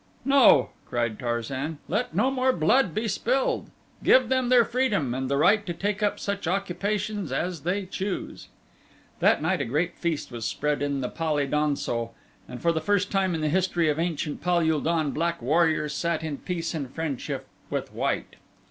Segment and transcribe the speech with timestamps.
[0.25, 1.77] "No," cried Tarzan.
[1.87, 3.69] "Let no more blood be spilled.
[4.03, 8.47] Give them their freedom and the right to take up such occupations as they choose."
[9.19, 12.13] That night a great feast was spread in the pal e don so
[12.47, 15.93] and for the first time in the history of ancient Pal ul don black warriors
[15.93, 18.37] sat in peace and friendship with white.